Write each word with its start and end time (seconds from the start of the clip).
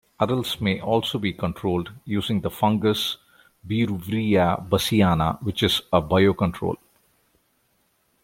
Adults 0.19 0.59
may 0.59 0.81
also 0.81 1.19
be 1.19 1.31
controlled 1.31 1.91
using 2.05 2.41
the 2.41 2.49
fungus 2.49 3.17
"Beauveria 3.67 4.67
bassiana", 4.67 5.39
which 5.43 5.61
is 5.61 5.79
a 5.93 6.01
biocontrol. 6.01 6.77